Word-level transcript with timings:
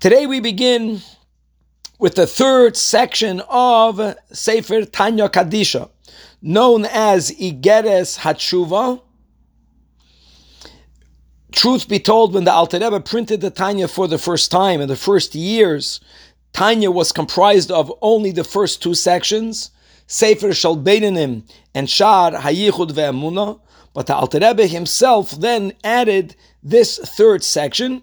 Today 0.00 0.24
we 0.24 0.40
begin 0.40 1.02
with 1.98 2.14
the 2.14 2.26
third 2.26 2.74
section 2.74 3.42
of 3.50 4.16
Sefer 4.32 4.86
Tanya 4.86 5.28
Kadisha, 5.28 5.90
known 6.40 6.86
as 6.86 7.30
Igeres 7.32 8.20
Hatshuva. 8.20 9.02
Truth 11.52 11.86
be 11.86 11.98
told, 11.98 12.32
when 12.32 12.44
the 12.44 12.50
Alter 12.50 12.78
Rebbe 12.78 12.98
printed 13.00 13.42
the 13.42 13.50
Tanya 13.50 13.88
for 13.88 14.08
the 14.08 14.16
first 14.16 14.50
time 14.50 14.80
in 14.80 14.88
the 14.88 14.96
first 14.96 15.34
years, 15.34 16.00
Tanya 16.54 16.90
was 16.90 17.12
comprised 17.12 17.70
of 17.70 17.92
only 18.00 18.32
the 18.32 18.42
first 18.42 18.82
two 18.82 18.94
sections, 18.94 19.70
Sefer 20.06 20.54
Shel 20.54 20.78
Beinonim 20.78 21.42
and 21.74 21.90
Shar 21.90 22.30
Hayichud 22.30 22.92
Ve'emuna, 22.92 23.60
but 23.92 24.06
the 24.06 24.14
Alter 24.16 24.38
Rebbe 24.38 24.66
himself 24.66 25.32
then 25.32 25.74
added 25.84 26.36
this 26.62 26.96
third 26.96 27.44
section, 27.44 28.02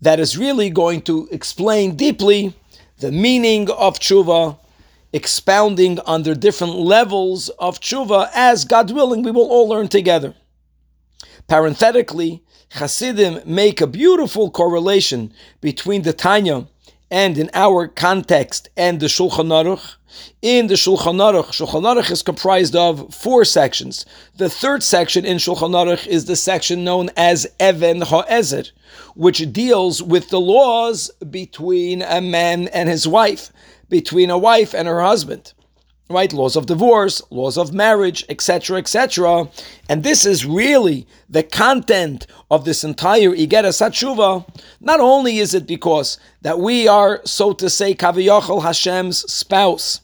that 0.00 0.20
is 0.20 0.38
really 0.38 0.70
going 0.70 1.02
to 1.02 1.28
explain 1.30 1.96
deeply 1.96 2.54
the 2.98 3.12
meaning 3.12 3.70
of 3.70 3.98
tshuva, 3.98 4.58
expounding 5.12 5.96
the 5.96 6.36
different 6.38 6.74
levels 6.74 7.48
of 7.58 7.80
tshuva, 7.80 8.30
as 8.34 8.64
God 8.64 8.90
willing, 8.90 9.22
we 9.22 9.30
will 9.30 9.48
all 9.48 9.68
learn 9.68 9.88
together. 9.88 10.34
Parenthetically, 11.48 12.42
Hasidim 12.72 13.40
make 13.44 13.80
a 13.80 13.86
beautiful 13.86 14.50
correlation 14.50 15.32
between 15.60 16.02
the 16.02 16.12
Tanya 16.12 16.68
and 17.10 17.36
in 17.38 17.50
our 17.54 17.88
context 17.88 18.68
and 18.76 19.00
the 19.00 19.06
Shulchan 19.06 19.48
Aruch. 19.48 19.96
In 20.42 20.66
the 20.68 20.74
Shulchan 20.74 21.18
Aruch, 21.18 21.52
Shulchan 21.52 21.82
Aruch 21.82 22.10
is 22.10 22.22
comprised 22.22 22.76
of 22.76 23.14
four 23.14 23.44
sections. 23.44 24.04
The 24.36 24.50
third 24.50 24.82
section 24.82 25.24
in 25.24 25.38
Shulchan 25.38 25.72
Aruch 25.72 26.06
is 26.06 26.26
the 26.26 26.36
section 26.36 26.84
known 26.84 27.10
as 27.16 27.46
Even 27.60 28.02
Ha'ezer, 28.02 28.64
which 29.14 29.52
deals 29.52 30.02
with 30.02 30.30
the 30.30 30.40
laws 30.40 31.10
between 31.30 32.02
a 32.02 32.20
man 32.20 32.68
and 32.68 32.88
his 32.88 33.06
wife, 33.06 33.52
between 33.88 34.30
a 34.30 34.38
wife 34.38 34.74
and 34.74 34.86
her 34.86 35.00
husband 35.00 35.52
right? 36.10 36.32
Laws 36.32 36.56
of 36.56 36.66
divorce, 36.66 37.22
laws 37.30 37.56
of 37.56 37.72
marriage, 37.72 38.24
etc., 38.28 38.78
etc. 38.78 39.48
And 39.88 40.02
this 40.02 40.26
is 40.26 40.44
really 40.44 41.06
the 41.28 41.44
content 41.44 42.26
of 42.50 42.64
this 42.64 42.82
entire 42.82 43.30
Igeres 43.30 43.80
Hatshuva. 43.80 44.44
Not 44.80 45.00
only 45.00 45.38
is 45.38 45.54
it 45.54 45.66
because 45.66 46.18
that 46.42 46.58
we 46.58 46.88
are, 46.88 47.20
so 47.24 47.52
to 47.54 47.70
say, 47.70 47.94
Kaviyachal 47.94 48.62
Hashem's 48.62 49.20
spouse, 49.32 50.00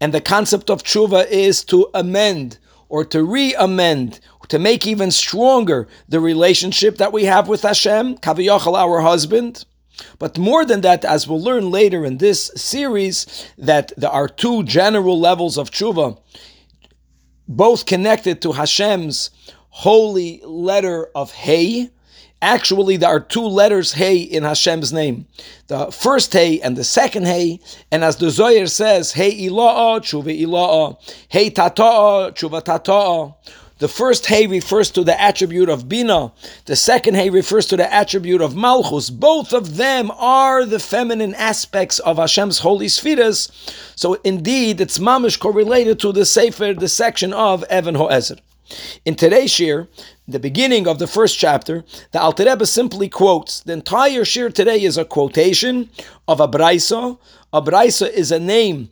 and 0.00 0.12
the 0.14 0.20
concept 0.20 0.70
of 0.70 0.82
tshuva 0.82 1.26
is 1.28 1.64
to 1.64 1.88
amend 1.94 2.58
or 2.88 3.04
to 3.04 3.22
re-amend, 3.22 4.20
to 4.48 4.58
make 4.58 4.86
even 4.86 5.10
stronger 5.10 5.86
the 6.08 6.20
relationship 6.20 6.96
that 6.96 7.12
we 7.12 7.24
have 7.24 7.48
with 7.48 7.62
Hashem, 7.62 8.16
Kaviyachal, 8.18 8.74
our 8.74 9.00
husband. 9.00 9.64
But 10.18 10.38
more 10.38 10.64
than 10.64 10.80
that, 10.82 11.04
as 11.04 11.26
we'll 11.26 11.40
learn 11.40 11.70
later 11.70 12.04
in 12.04 12.18
this 12.18 12.50
series, 12.54 13.26
that 13.58 13.92
there 13.96 14.10
are 14.10 14.28
two 14.28 14.62
general 14.64 15.18
levels 15.18 15.58
of 15.58 15.70
tshuva, 15.70 16.18
both 17.48 17.86
connected 17.86 18.42
to 18.42 18.52
Hashem's 18.52 19.30
holy 19.70 20.40
letter 20.44 21.08
of 21.14 21.32
Hey. 21.32 21.90
Actually, 22.40 22.96
there 22.96 23.08
are 23.10 23.20
two 23.20 23.46
letters 23.46 23.92
Hey 23.92 24.18
in 24.18 24.44
Hashem's 24.44 24.92
name. 24.92 25.26
The 25.66 25.90
first 25.90 26.32
Hey 26.32 26.60
and 26.60 26.76
the 26.76 26.84
second 26.84 27.26
Hey. 27.26 27.60
And 27.90 28.04
as 28.04 28.16
the 28.16 28.30
Zohar 28.30 28.66
says, 28.66 29.12
Hey 29.12 29.32
Ila'a, 29.48 30.00
Tshuva 30.00 30.40
Ila'a. 30.40 30.96
Hey 31.28 31.50
Tata'a, 31.50 32.32
Tshuva 32.32 32.62
Tata'a. 32.62 33.34
The 33.78 33.88
first 33.88 34.26
hay 34.26 34.48
refers 34.48 34.90
to 34.90 35.04
the 35.04 35.20
attribute 35.20 35.68
of 35.68 35.88
Bina. 35.88 36.32
The 36.64 36.74
second 36.74 37.14
hay 37.14 37.30
refers 37.30 37.66
to 37.66 37.76
the 37.76 37.92
attribute 37.92 38.40
of 38.40 38.56
Malchus. 38.56 39.08
Both 39.08 39.52
of 39.52 39.76
them 39.76 40.10
are 40.16 40.64
the 40.64 40.80
feminine 40.80 41.34
aspects 41.36 42.00
of 42.00 42.16
Hashem's 42.16 42.58
holy 42.58 42.88
spheres. 42.88 43.52
So 43.94 44.14
indeed, 44.24 44.80
it's 44.80 44.98
mamish 44.98 45.38
correlated 45.38 46.00
to 46.00 46.10
the 46.10 46.26
Sefer, 46.26 46.74
the 46.74 46.88
section 46.88 47.32
of 47.32 47.64
Even 47.72 47.94
Ho'ezer. 47.94 48.38
In 49.04 49.14
today's 49.14 49.52
shir, 49.52 49.88
the 50.26 50.40
beginning 50.40 50.88
of 50.88 50.98
the 50.98 51.06
first 51.06 51.38
chapter, 51.38 51.84
the 52.10 52.20
Alter 52.20 52.44
Rebbe 52.44 52.66
simply 52.66 53.08
quotes. 53.08 53.60
The 53.60 53.74
entire 53.74 54.24
shir 54.24 54.50
today 54.50 54.82
is 54.82 54.98
a 54.98 55.04
quotation 55.04 55.88
of 56.26 56.40
a 56.40 56.48
brisa. 56.48 57.16
A 57.52 57.62
brisa 57.62 58.10
is 58.10 58.32
a 58.32 58.40
name 58.40 58.90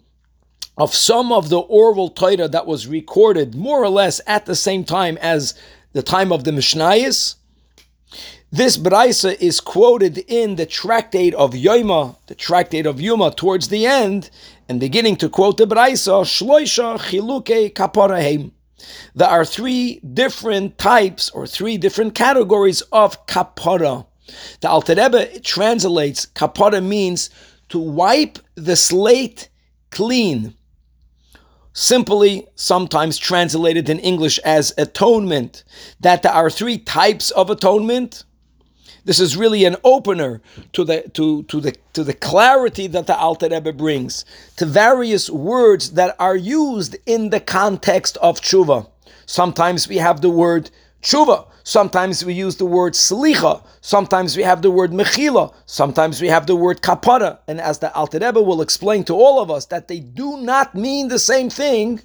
of 0.76 0.94
some 0.94 1.32
of 1.32 1.48
the 1.48 1.59
oral 1.59 2.10
Torah 2.10 2.48
that 2.48 2.66
was 2.66 2.87
recorded 2.87 3.54
more 3.54 3.82
or 3.82 3.88
less 3.88 4.20
at 4.26 4.47
the 4.47 4.54
same 4.54 4.84
time 4.84 5.16
as 5.19 5.54
the 5.92 6.03
time 6.03 6.32
of 6.32 6.44
the 6.44 6.50
Mishnayos. 6.50 7.37
This 8.53 8.76
Braisa 8.76 9.38
is 9.41 9.60
quoted 9.60 10.19
in 10.28 10.56
the 10.56 10.66
tractate 10.66 11.34
of 11.34 11.53
Yoma, 11.53 12.16
the 12.26 12.34
tractate 12.34 12.86
of 12.86 12.97
Yoma, 12.97 13.36
towards 13.36 13.69
the 13.69 13.86
end, 13.86 14.31
and 14.69 14.78
beginning 14.78 15.16
to 15.16 15.28
quote 15.28 15.56
the 15.56 15.66
Braisa, 15.66 16.22
Shloisha 16.25 16.98
Chiluke 16.98 17.72
Kaparahem. 17.72 18.53
There 19.15 19.28
are 19.28 19.44
three 19.44 20.00
different 20.00 20.78
types 20.78 21.31
or 21.31 21.47
three 21.47 21.78
different 21.78 22.15
categories 22.15 22.82
of 22.92 23.26
kapara. 23.26 24.06
The 24.60 24.69
Alter 24.69 24.94
translates 25.41 26.26
kapara 26.26 26.84
means 26.84 27.31
to 27.70 27.78
wipe 27.78 28.38
the 28.54 28.76
slate 28.76 29.48
clean 29.91 30.54
simply 31.76 32.48
sometimes 32.54 33.19
translated 33.19 33.91
in 33.91 33.98
English 33.98 34.38
as 34.38 34.72
atonement, 34.78 35.62
that 36.00 36.22
there 36.22 36.32
are 36.32 36.48
three 36.48 36.78
types 36.78 37.31
of 37.32 37.50
atonement. 37.50 38.25
This 39.04 39.20
is 39.20 39.37
really 39.37 39.66
an 39.66 39.76
opener 39.84 40.41
to 40.72 40.84
the 40.84 41.03
to, 41.12 41.42
to 41.44 41.60
the 41.60 41.76
to 41.92 42.03
the 42.03 42.15
clarity 42.15 42.86
that 42.86 43.06
the 43.06 43.16
Alter 43.16 43.50
Rebbe 43.50 43.75
brings 43.75 44.25
to 44.56 44.65
various 44.65 45.28
words 45.28 45.92
that 45.92 46.16
are 46.19 46.34
used 46.34 46.97
in 47.04 47.28
the 47.28 47.41
context 47.41 48.16
of 48.22 48.41
tshuva. 48.41 48.88
Sometimes 49.26 49.86
we 49.86 49.98
have 49.98 50.22
the 50.22 50.31
word 50.31 50.70
tshuva. 51.03 51.47
Sometimes 51.65 52.25
we 52.25 52.33
use 52.33 52.57
the 52.57 52.67
word 52.67 52.93
slicha. 52.93 53.62
Sometimes 53.81 54.37
we 54.37 54.43
have 54.45 54.62
the 54.62 54.71
word 54.71 54.93
mechila. 54.93 55.53
Sometimes 55.67 56.21
we 56.21 56.29
have 56.29 56.47
the 56.47 56.55
word 56.55 56.81
kapara. 56.81 57.39
And 57.49 57.61
as 57.61 57.81
the 57.81 57.93
Alter 57.95 58.21
Rebbe 58.21 58.41
will 58.41 58.62
explain 58.62 59.03
to 59.05 59.15
all 59.15 59.41
of 59.41 59.51
us, 59.51 59.67
that 59.67 59.89
they 59.89 59.99
do 59.99 60.37
not 60.37 60.75
mean 60.75 61.09
the 61.09 61.19
same 61.19 61.51
thing. 61.51 62.01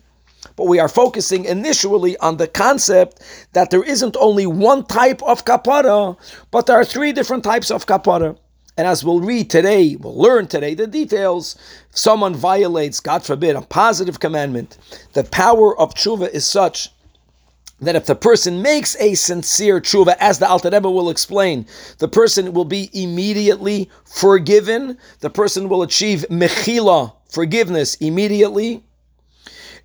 But 0.56 0.68
we 0.68 0.79
are 0.79 0.88
focusing 0.88 1.46
initially 1.46 2.18
on 2.18 2.38
the 2.38 2.47
concept 2.47 3.22
that 3.53 3.69
there 3.69 3.84
isn't 3.84 4.18
only 4.19 4.47
one 4.47 4.85
type 4.85 5.22
of 5.22 5.46
kapara, 5.46 6.18
but 6.50 6.66
there 6.66 6.75
are 6.75 6.85
three 6.85 7.12
different 7.12 7.44
types 7.44 7.69
of 7.69 7.85
kapara. 7.85 8.38
And 8.78 8.88
as 8.88 9.03
we'll 9.03 9.22
read 9.22 9.52
today, 9.52 9.96
we'll 9.97 10.19
learn 10.19 10.47
today 10.47 10.73
the 10.73 10.88
details. 10.88 11.56
If 11.91 11.97
someone 12.00 12.34
violates, 12.34 13.00
God 13.00 13.23
forbid, 13.23 13.56
a 13.56 13.62
positive 13.62 14.19
commandment, 14.19 14.78
the 15.13 15.25
power 15.25 15.78
of 15.78 15.94
tshuva 15.94 16.29
is 16.31 16.47
such 16.47 16.90
that 17.81 17.95
if 17.95 18.05
the 18.05 18.15
person 18.15 18.61
makes 18.61 18.95
a 18.99 19.15
sincere 19.15 19.81
tshuva, 19.81 20.15
as 20.19 20.39
the 20.39 20.47
Alter 20.47 20.69
Rebbe 20.69 20.89
will 20.89 21.09
explain, 21.09 21.65
the 21.97 22.07
person 22.07 22.53
will 22.53 22.65
be 22.65 22.89
immediately 22.93 23.89
forgiven. 24.05 24.97
The 25.19 25.29
person 25.29 25.67
will 25.67 25.81
achieve 25.81 26.25
mechila, 26.29 27.13
forgiveness, 27.29 27.95
immediately. 27.95 28.83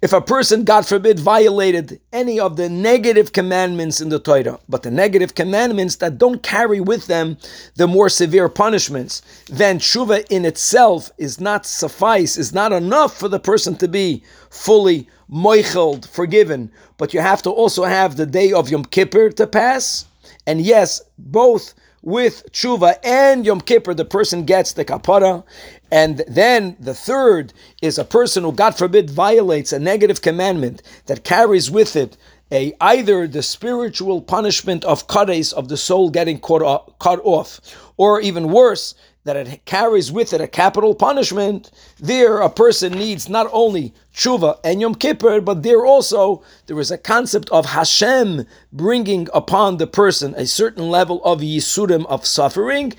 If 0.03 0.13
a 0.13 0.21
person, 0.21 0.65
God 0.65 0.87
forbid, 0.87 1.19
violated 1.19 2.01
any 2.13 2.39
of 2.39 2.57
the 2.57 2.69
negative 2.69 3.33
commandments 3.33 4.01
in 4.01 4.11
the 4.11 4.19
Torah, 4.19 4.59
but 4.69 4.83
the 4.83 4.91
negative 4.91 5.35
commandments 5.35 5.97
that 5.97 6.19
don't 6.19 6.43
carry 6.43 6.81
with 6.81 7.07
them 7.07 7.39
the 7.77 7.87
more 7.87 8.11
severe 8.11 8.51
punishments, 8.51 9.23
then 9.47 9.79
tshuva 9.79 10.27
in 10.29 10.45
itself 10.45 11.11
is 11.17 11.41
not 11.41 11.65
suffice, 11.65 12.37
is 12.37 12.53
not 12.53 12.73
enough 12.73 13.17
for 13.17 13.29
the 13.29 13.41
person 13.41 13.75
to 13.77 13.89
be 13.89 14.23
fully 14.51 15.09
moicheld, 15.33 16.07
forgiven. 16.07 16.71
But 16.99 17.15
you 17.15 17.21
have 17.21 17.43
to 17.43 17.51
also 17.51 17.85
have 17.85 18.17
the 18.17 18.27
day 18.27 18.53
of 18.53 18.69
Yom 18.69 18.85
Kippur 18.85 19.31
to 19.31 19.47
pass. 19.47 20.05
And 20.47 20.61
yes, 20.61 21.01
both 21.19 21.73
with 22.03 22.51
tshuva 22.53 22.97
and 23.05 23.45
Yom 23.47 23.61
Kippur, 23.61 23.95
the 23.95 24.05
person 24.05 24.45
gets 24.45 24.73
the 24.73 24.85
kapara. 24.85 25.45
And 25.91 26.25
then 26.29 26.77
the 26.81 26.95
third 26.95 27.53
is 27.83 27.99
a 27.99 28.05
person 28.05 28.45
who, 28.45 28.53
God 28.53 28.77
forbid, 28.77 29.11
violates 29.11 29.73
a 29.73 29.79
negative 29.79 30.23
commandment 30.23 30.83
that 31.07 31.25
carries 31.25 31.71
with 31.71 31.97
it 31.97 32.17
a 32.53 32.75
either 32.81 33.27
the 33.27 33.43
spiritual 33.43 34.21
punishment 34.21 34.85
of 34.85 35.09
kareis 35.09 35.53
of 35.53 35.69
the 35.69 35.77
soul 35.77 36.11
getting 36.11 36.39
cut 36.41 36.63
off, 36.63 36.99
cut 36.99 37.21
off, 37.25 37.61
or 37.97 38.21
even 38.21 38.51
worse, 38.51 38.95
that 39.25 39.37
it 39.37 39.65
carries 39.65 40.13
with 40.13 40.33
it 40.33 40.41
a 40.41 40.47
capital 40.47 40.95
punishment, 40.95 41.73
there 41.99 42.39
a 42.39 42.49
person 42.49 42.93
needs 42.93 43.29
not 43.29 43.49
only 43.53 43.93
tshuva 44.15 44.59
and 44.63 44.81
Yom 44.81 44.95
Kippur, 44.95 45.41
but 45.41 45.65
there 45.65 45.85
also 45.85 46.45
there 46.67 46.79
is 46.79 46.93
a 46.93 46.99
concept 46.99 47.51
of 47.51 47.67
Hashem 47.67 48.47
bringing 48.73 49.29
upon 49.35 49.79
the 49.79 49.89
person 49.89 50.33
a 50.37 50.47
certain 50.47 50.89
level 50.89 51.23
of 51.25 51.41
yisurim 51.41 52.07
of 52.07 52.25
suffering, 52.25 52.93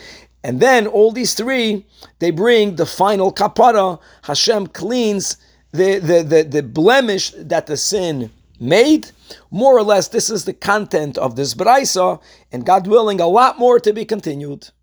and 0.43 0.59
then 0.59 0.85
all 0.85 1.13
these 1.13 1.33
three 1.33 1.85
they 2.19 2.31
bring 2.31 2.75
the 2.75 2.85
final 2.85 3.31
kapara. 3.31 3.97
Hashem 4.23 4.67
cleans 4.67 5.37
the 5.71 5.99
the 5.99 6.23
the, 6.23 6.43
the 6.43 6.63
blemish 6.63 7.31
that 7.37 7.67
the 7.67 7.77
sin 7.77 8.31
made. 8.59 9.11
More 9.51 9.77
or 9.77 9.83
less, 9.83 10.07
this 10.07 10.29
is 10.29 10.45
the 10.45 10.53
content 10.53 11.17
of 11.17 11.35
this 11.35 11.53
brisa, 11.53 12.21
and 12.51 12.65
God 12.65 12.87
willing, 12.87 13.19
a 13.19 13.27
lot 13.27 13.59
more 13.59 13.79
to 13.79 13.93
be 13.93 14.05
continued. 14.05 14.69